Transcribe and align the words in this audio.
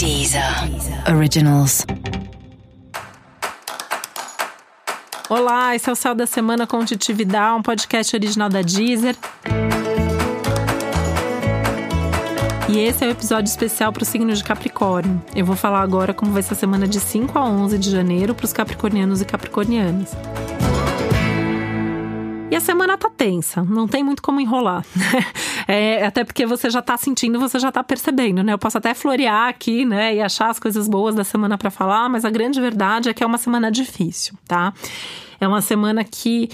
Deezer 0.00 0.42
Originals. 1.14 1.84
Olá, 5.28 5.76
esse 5.76 5.90
é 5.90 5.92
o 5.92 5.94
Céu 5.94 6.14
da 6.14 6.26
Semana 6.26 6.66
com 6.66 6.82
Titividade, 6.86 7.58
um 7.58 7.62
podcast 7.62 8.16
original 8.16 8.48
da 8.48 8.62
Deezer. 8.62 9.14
E 12.70 12.78
esse 12.78 13.04
é 13.04 13.08
o 13.08 13.10
episódio 13.10 13.50
especial 13.50 13.92
para 13.92 14.02
o 14.02 14.06
signo 14.06 14.32
de 14.32 14.42
Capricórnio. 14.42 15.22
Eu 15.36 15.44
vou 15.44 15.54
falar 15.54 15.82
agora 15.82 16.14
como 16.14 16.32
vai 16.32 16.40
ser 16.40 16.54
a 16.54 16.56
semana 16.56 16.88
de 16.88 16.98
5 16.98 17.38
a 17.38 17.44
11 17.44 17.76
de 17.76 17.90
janeiro 17.90 18.34
para 18.34 18.46
os 18.46 18.54
capricornianos 18.54 19.20
e 19.20 19.26
capricornianas. 19.26 20.16
E 22.50 22.56
a 22.56 22.60
semana 22.60 22.98
tá 22.98 23.08
tensa, 23.08 23.62
não 23.62 23.86
tem 23.86 24.02
muito 24.02 24.20
como 24.20 24.40
enrolar. 24.40 24.84
é, 25.68 26.04
até 26.04 26.24
porque 26.24 26.44
você 26.44 26.68
já 26.68 26.82
tá 26.82 26.96
sentindo, 26.96 27.38
você 27.38 27.60
já 27.60 27.70
tá 27.70 27.84
percebendo, 27.84 28.42
né? 28.42 28.52
Eu 28.52 28.58
posso 28.58 28.76
até 28.76 28.92
florear 28.92 29.48
aqui, 29.48 29.84
né, 29.84 30.16
e 30.16 30.20
achar 30.20 30.50
as 30.50 30.58
coisas 30.58 30.88
boas 30.88 31.14
da 31.14 31.22
semana 31.22 31.56
para 31.56 31.70
falar, 31.70 32.08
mas 32.08 32.24
a 32.24 32.30
grande 32.30 32.60
verdade 32.60 33.08
é 33.08 33.14
que 33.14 33.22
é 33.22 33.26
uma 33.26 33.38
semana 33.38 33.70
difícil, 33.70 34.34
tá? 34.48 34.74
É 35.40 35.46
uma 35.46 35.62
semana 35.62 36.02
que 36.02 36.50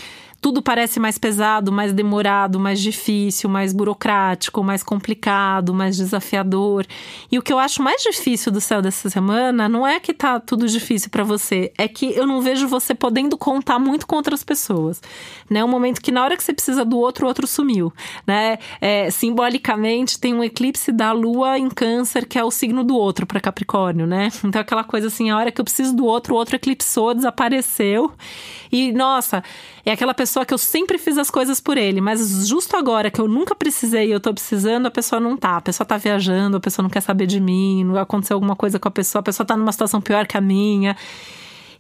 tudo 0.47 0.63
parece 0.63 1.01
mais 1.01 1.19
pesado, 1.19 1.73
mais 1.73 1.93
demorado, 1.93 2.61
mais 2.61 2.81
difícil, 2.81 3.51
mais 3.51 3.73
burocrático, 3.73 4.63
mais 4.63 4.81
complicado, 4.81 5.75
mais 5.75 5.97
desafiador. 5.97 6.87
E 7.33 7.37
o 7.37 7.43
que 7.43 7.53
eu 7.53 7.59
acho 7.59 7.83
mais 7.83 8.01
difícil 8.01 8.53
do 8.53 8.61
céu 8.61 8.81
dessa 8.81 9.11
semana 9.11 9.69
não 9.69 9.85
é 9.85 9.99
que 9.99 10.15
tá 10.15 10.39
tudo 10.39 10.69
difícil 10.69 11.11
para 11.11 11.25
você, 11.25 11.73
é 11.77 11.89
que 11.89 12.15
eu 12.15 12.29
não 12.29 12.41
vejo 12.41 12.69
você 12.69 12.95
podendo 12.95 13.37
contar 13.37 13.81
muito 13.81 14.07
com 14.07 14.15
outras 14.15 14.45
pessoas. 14.45 15.03
Né? 15.51 15.65
Um 15.65 15.69
momento 15.69 16.01
que 16.01 16.13
na 16.13 16.23
hora 16.23 16.37
que 16.37 16.45
você 16.45 16.53
precisa 16.53 16.85
do 16.85 16.97
outro, 16.97 17.25
o 17.25 17.29
outro 17.29 17.45
sumiu. 17.45 17.93
Né? 18.25 18.59
É, 18.81 19.11
simbolicamente 19.11 20.17
tem 20.17 20.33
um 20.33 20.45
eclipse 20.45 20.93
da 20.93 21.11
lua 21.11 21.59
em 21.59 21.69
câncer, 21.69 22.25
que 22.25 22.39
é 22.39 22.45
o 22.45 22.53
signo 22.53 22.85
do 22.85 22.97
outro 22.97 23.27
para 23.27 23.41
Capricórnio, 23.41 24.07
né? 24.07 24.29
Então 24.45 24.61
aquela 24.61 24.85
coisa 24.85 25.09
assim, 25.09 25.29
a 25.29 25.37
hora 25.37 25.51
que 25.51 25.61
eu 25.61 25.65
preciso 25.65 25.93
do 25.93 26.05
outro, 26.05 26.35
o 26.35 26.39
outro 26.39 26.55
eclipsou, 26.55 27.15
desapareceu. 27.15 28.13
E 28.71 28.93
nossa, 28.93 29.43
é 29.85 29.93
aquela 29.93 30.13
pessoa 30.13 30.36
que 30.45 30.53
eu 30.53 30.59
sempre 30.59 30.99
fiz 30.99 31.17
as 31.19 31.31
coisas 31.31 31.61
por 31.61 31.79
ele, 31.79 32.01
mas 32.01 32.47
justo 32.47 32.77
agora 32.77 33.11
que 33.11 33.21
eu 33.21 33.29
nunca 33.29 33.55
precisei 33.55 34.09
e 34.09 34.13
eu 34.13 34.21
tô 34.21 34.33
precisando, 34.33 34.87
a 34.87 34.91
pessoa 34.91 35.21
não 35.21 35.37
tá. 35.37 35.57
A 35.57 35.61
pessoa 35.61 35.87
tá 35.87 35.97
viajando, 35.97 36.57
a 36.57 36.61
pessoa 36.61 36.83
não 36.83 36.91
quer 36.91 37.01
saber 37.01 37.27
de 37.27 37.41
mim, 37.41 37.85
não 37.85 37.97
aconteceu 37.97 38.35
alguma 38.35 38.57
coisa 38.57 38.79
com 38.79 38.89
a 38.89 38.91
pessoa, 38.91 39.21
a 39.21 39.23
pessoa 39.23 39.47
tá 39.47 39.57
numa 39.57 39.73
situação 39.73 40.01
pior 40.01 40.27
que 40.27 40.37
a 40.37 40.41
minha. 40.41 40.97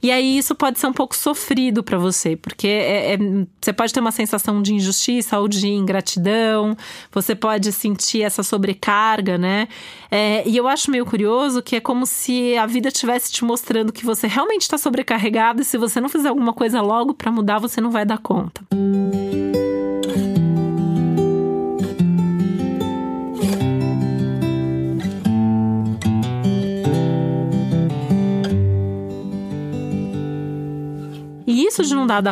E 0.02 0.10
aí 0.10 0.38
isso 0.38 0.54
pode 0.54 0.78
ser 0.78 0.86
um 0.86 0.92
pouco 0.92 1.16
sofrido 1.16 1.82
para 1.82 1.98
você, 1.98 2.36
porque 2.36 2.66
é, 2.66 3.14
é, 3.14 3.18
você 3.60 3.72
pode 3.72 3.92
ter 3.92 4.00
uma 4.00 4.12
sensação 4.12 4.62
de 4.62 4.74
injustiça 4.74 5.38
ou 5.38 5.48
de 5.48 5.68
ingratidão, 5.68 6.76
você 7.10 7.34
pode 7.34 7.72
sentir 7.72 8.22
essa 8.22 8.42
sobrecarga, 8.42 9.38
né? 9.38 9.68
É, 10.10 10.46
e 10.48 10.56
eu 10.56 10.68
acho 10.68 10.90
meio 10.90 11.04
curioso 11.04 11.62
que 11.62 11.76
é 11.76 11.80
como 11.80 12.06
se 12.06 12.56
a 12.56 12.66
vida 12.66 12.88
estivesse 12.88 13.32
te 13.32 13.44
mostrando 13.44 13.92
que 13.92 14.04
você 14.04 14.26
realmente 14.26 14.62
está 14.62 14.78
sobrecarregado 14.78 15.62
e 15.62 15.64
se 15.64 15.76
você 15.76 16.00
não 16.00 16.08
fizer 16.08 16.28
alguma 16.28 16.52
coisa 16.52 16.80
logo 16.80 17.14
para 17.14 17.30
mudar, 17.30 17.58
você 17.58 17.80
não 17.80 17.90
vai 17.90 18.04
dar 18.04 18.18
conta. 18.18 18.62
Música 18.72 19.25
de 31.82 31.94
não, 31.94 32.06
dar, 32.06 32.22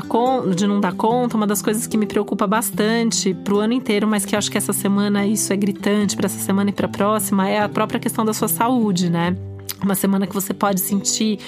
de 0.54 0.66
não 0.66 0.80
dar 0.80 0.92
conta, 0.92 1.36
uma 1.36 1.46
das 1.46 1.60
coisas 1.60 1.86
que 1.86 1.96
me 1.96 2.06
preocupa 2.06 2.46
bastante 2.46 3.34
pro 3.34 3.58
ano 3.58 3.72
inteiro, 3.72 4.06
mas 4.06 4.24
que 4.24 4.36
acho 4.36 4.50
que 4.50 4.58
essa 4.58 4.72
semana 4.72 5.26
isso 5.26 5.52
é 5.52 5.56
gritante 5.56 6.16
para 6.16 6.26
essa 6.26 6.38
semana 6.38 6.70
e 6.70 6.72
para 6.72 6.86
a 6.86 6.88
próxima, 6.88 7.48
é 7.48 7.60
a 7.60 7.68
própria 7.68 8.00
questão 8.00 8.24
da 8.24 8.32
sua 8.32 8.48
saúde, 8.48 9.10
né? 9.10 9.36
Uma 9.82 9.94
semana 9.94 10.26
que 10.26 10.34
você 10.34 10.54
pode 10.54 10.80
sentir 10.80 11.38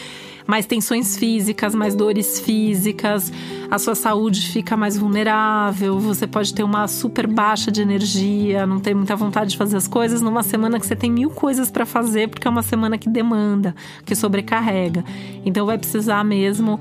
mais 0.46 0.64
tensões 0.64 1.16
físicas, 1.16 1.74
mais 1.74 1.94
dores 1.94 2.38
físicas, 2.40 3.32
a 3.70 3.78
sua 3.78 3.94
saúde 3.94 4.40
fica 4.48 4.76
mais 4.76 4.96
vulnerável, 4.96 5.98
você 5.98 6.26
pode 6.26 6.54
ter 6.54 6.62
uma 6.62 6.86
super 6.86 7.26
baixa 7.26 7.70
de 7.72 7.82
energia, 7.82 8.66
não 8.66 8.78
ter 8.78 8.94
muita 8.94 9.16
vontade 9.16 9.50
de 9.50 9.56
fazer 9.56 9.76
as 9.76 9.88
coisas 9.88 10.22
numa 10.22 10.42
semana 10.42 10.78
que 10.78 10.86
você 10.86 10.94
tem 10.94 11.10
mil 11.10 11.30
coisas 11.30 11.70
para 11.70 11.84
fazer, 11.84 12.28
porque 12.28 12.46
é 12.46 12.50
uma 12.50 12.62
semana 12.62 12.96
que 12.96 13.08
demanda, 13.08 13.74
que 14.04 14.14
sobrecarrega. 14.14 15.04
Então 15.44 15.66
vai 15.66 15.78
precisar 15.78 16.22
mesmo 16.24 16.78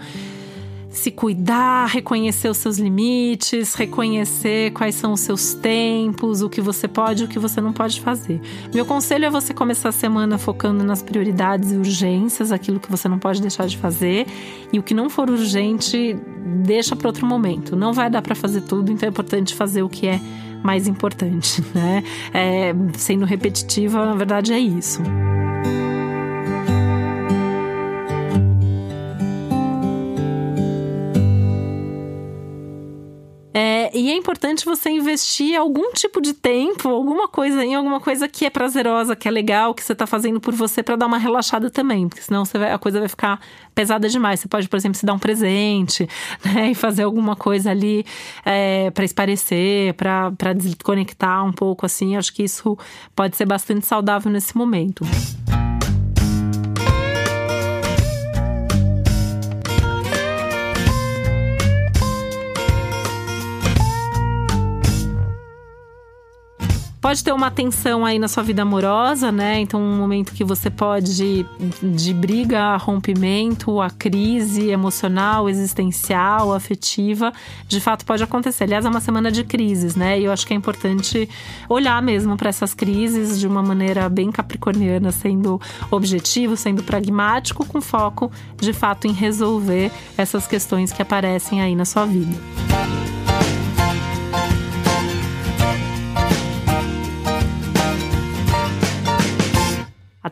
se 0.96 1.12
cuidar, 1.12 1.88
reconhecer 1.88 2.50
os 2.50 2.58
seus 2.58 2.78
limites, 2.78 3.76
reconhecer 3.76 4.72
quais 4.72 4.96
são 4.96 5.12
os 5.12 5.20
seus 5.20 5.54
tempos, 5.54 6.42
o 6.42 6.50
que 6.50 6.62
você 6.62 6.88
pode 6.88 7.24
e 7.24 7.26
o 7.26 7.28
que 7.28 7.38
você 7.38 7.60
não 7.60 7.74
pode 7.74 8.00
fazer. 8.00 8.40
Meu 8.74 8.86
conselho 8.86 9.26
é 9.26 9.30
você 9.30 9.54
começar 9.54 9.90
a 9.90 9.92
semana 9.92 10.38
focando 10.38 10.86
nas 10.86 11.04
prioridades 11.04 11.74
e 11.74 11.76
urgências, 11.76 12.50
aquilo 12.50 12.80
que 12.80 12.90
você 12.90 13.10
não 13.10 13.20
pode 13.20 13.42
deixar 13.42 13.68
de 13.68 13.78
fazer, 13.78 14.26
e 14.72 14.80
o 14.80 14.84
que 14.84 14.94
não 14.94 15.10
for 15.10 15.30
urgente, 15.30 16.18
deixa 16.64 16.96
para 16.96 17.10
outro 17.10 17.28
momento. 17.28 17.76
Não 17.76 17.92
vai 17.92 18.10
dar 18.10 18.22
para 18.22 18.34
fazer 18.34 18.62
tudo, 18.62 18.90
então 18.90 19.06
é 19.06 19.10
importante 19.10 19.54
fazer 19.54 19.84
o 19.84 19.90
que 19.90 20.08
é 20.08 20.20
mais 20.64 20.88
importante, 20.88 21.62
né? 21.76 22.04
É, 22.34 22.74
sendo 22.98 23.26
repetitiva, 23.26 24.06
na 24.06 24.16
verdade 24.16 24.54
é 24.54 24.60
isso. 24.60 25.02
E 33.94 34.12
é 34.12 34.16
importante 34.16 34.66
você 34.66 34.90
investir 34.90 35.58
algum 35.58 35.94
tipo 35.94 36.20
de 36.20 36.34
tempo, 36.34 36.90
alguma 36.90 37.26
coisa 37.28 37.64
em 37.64 37.74
alguma 37.74 38.02
coisa 38.02 38.28
que 38.28 38.46
é 38.46 38.50
prazerosa, 38.50 39.16
que 39.16 39.30
é 39.30 39.32
legal, 39.32 39.74
que 39.74 39.82
você 39.82 39.94
está 39.94 40.06
fazendo 40.06 40.42
por 40.42 40.54
você 40.54 40.84
para 40.84 40.98
dar 40.98 41.06
uma 41.06 41.18
relaxada 41.18 41.70
também, 41.70 42.10
porque 42.10 42.22
senão 42.22 42.44
vai, 42.44 42.74
a 42.74 42.78
coisa 42.78 43.00
vai 43.00 43.08
ficar 43.08 43.40
pesada 43.74 44.10
demais. 44.10 44.42
Você 44.42 44.50
pode, 44.50 44.68
por 44.68 44.76
exemplo, 44.76 44.98
se 44.98 45.06
dar 45.06 45.14
um 45.14 45.20
presente, 45.20 46.06
né, 46.44 46.72
e 46.72 46.76
fazer 46.76 47.04
alguma 47.04 47.36
coisa 47.36 47.72
ali 47.72 48.06
é, 48.44 48.92
para 48.92 49.06
esparecer, 49.06 49.94
para 49.94 50.54
desconectar 50.54 51.46
um 51.46 51.54
pouco, 51.54 51.86
assim. 51.86 52.18
Acho 52.18 52.34
que 52.34 52.44
isso 52.44 52.78
pode 53.16 53.38
ser 53.38 53.46
bastante 53.46 53.86
saudável 53.86 54.30
nesse 54.32 54.58
momento. 54.58 55.06
Pode 67.06 67.24
ter 67.24 67.34
uma 67.34 67.52
tensão 67.52 68.04
aí 68.04 68.18
na 68.18 68.28
sua 68.28 68.42
vida 68.42 68.64
amorosa, 68.64 69.32
né? 69.32 69.60
Então, 69.60 69.80
um 69.80 69.96
momento 69.96 70.34
que 70.34 70.44
você 70.44 70.72
pode 70.72 71.46
de 71.84 72.14
briga 72.16 72.76
rompimento, 72.78 73.80
a 73.80 73.92
crise 73.92 74.72
emocional, 74.72 75.48
existencial, 75.48 76.52
afetiva, 76.52 77.32
de 77.68 77.80
fato 77.80 78.04
pode 78.06 78.24
acontecer. 78.24 78.64
Aliás, 78.64 78.86
é 78.86 78.90
uma 78.90 79.00
semana 79.00 79.32
de 79.32 79.44
crises, 79.44 79.96
né? 79.96 80.20
E 80.20 80.26
eu 80.26 80.32
acho 80.32 80.48
que 80.48 80.54
é 80.56 80.58
importante 80.58 81.30
olhar 81.70 82.02
mesmo 82.02 82.36
para 82.36 82.50
essas 82.50 82.74
crises 82.74 83.40
de 83.40 83.46
uma 83.46 83.62
maneira 83.62 84.10
bem 84.10 84.32
capricorniana, 84.32 85.12
sendo 85.12 85.62
objetivo, 85.92 86.58
sendo 86.58 86.82
pragmático, 86.82 87.68
com 87.68 87.82
foco 87.82 88.32
de 88.60 88.74
fato 88.74 89.06
em 89.06 89.12
resolver 89.14 89.92
essas 90.18 90.48
questões 90.48 90.92
que 90.92 91.04
aparecem 91.04 91.62
aí 91.62 91.76
na 91.76 91.86
sua 91.86 92.08
vida. 92.08 92.36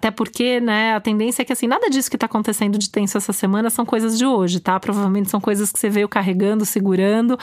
Até 0.04 0.12
porque, 0.12 0.60
né, 0.60 0.96
a 0.96 1.00
tendência 1.00 1.44
é 1.44 1.46
que 1.46 1.54
assim, 1.54 1.66
nada 1.66 1.90
disso 1.90 2.12
que 2.12 2.18
tá 2.18 2.26
acontecendo 2.26 2.78
de 2.78 2.90
tenso 2.90 3.18
essa 3.18 3.32
semana 3.32 3.70
são 3.70 3.86
coisas 3.86 4.18
de 4.18 4.26
hoje, 4.26 4.60
tá? 4.60 4.78
Provavelmente 4.78 5.30
são 5.30 5.40
coisas 5.40 5.72
que 5.72 5.80
você 5.80 5.90
veio 5.90 6.10
carregando, 6.10 6.66
segurando, 6.66 7.40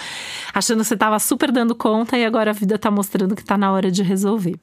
achando 0.53 0.81
que 0.81 0.85
você 0.85 0.95
tava 0.95 1.19
super 1.19 1.51
dando 1.51 1.75
conta 1.75 2.19
e 2.19 2.25
agora 2.27 2.51
a 2.51 2.53
vida 2.53 2.79
tá 2.79 2.91
mostrando 2.91 3.35
que 3.35 3.43
tá 3.43 3.57
na 3.57 3.73
hora 3.73 3.91
de 3.91 4.03
resolver. 4.03 4.61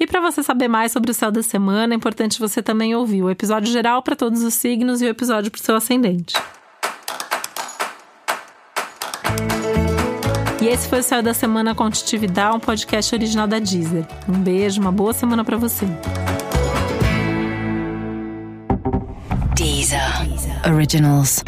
E 0.00 0.06
para 0.06 0.22
você 0.22 0.42
saber 0.42 0.66
mais 0.66 0.90
sobre 0.90 1.10
o 1.10 1.14
céu 1.14 1.30
da 1.30 1.42
semana, 1.42 1.92
é 1.92 1.96
importante 1.96 2.40
você 2.40 2.62
também 2.62 2.94
ouvir 2.94 3.22
o 3.22 3.28
episódio 3.28 3.70
geral 3.70 4.02
para 4.02 4.16
todos 4.16 4.42
os 4.42 4.54
signos 4.54 5.02
e 5.02 5.04
o 5.04 5.08
episódio 5.08 5.50
para 5.50 5.60
o 5.60 5.62
seu 5.62 5.76
ascendente. 5.76 6.32
E 10.62 10.68
esse 10.68 10.88
foi 10.88 11.00
o 11.00 11.02
Céu 11.02 11.22
da 11.22 11.34
Semana 11.34 11.74
com 11.74 11.90
Titividade, 11.90 12.56
um 12.56 12.60
podcast 12.60 13.14
original 13.14 13.46
da 13.46 13.58
Deezer. 13.58 14.06
Um 14.26 14.38
beijo, 14.40 14.80
uma 14.80 14.90
boa 14.90 15.12
semana 15.12 15.44
para 15.44 15.58
você. 15.58 15.86
Originals. 20.68 21.42